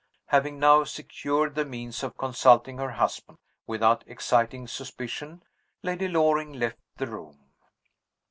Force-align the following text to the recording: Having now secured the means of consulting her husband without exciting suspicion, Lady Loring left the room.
Having 0.29 0.57
now 0.57 0.83
secured 0.83 1.53
the 1.53 1.63
means 1.63 2.01
of 2.01 2.17
consulting 2.17 2.79
her 2.79 2.93
husband 2.93 3.37
without 3.67 4.03
exciting 4.07 4.67
suspicion, 4.67 5.43
Lady 5.83 6.07
Loring 6.07 6.53
left 6.53 6.79
the 6.97 7.05
room. 7.05 7.51